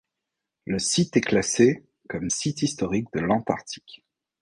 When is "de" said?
3.13-3.19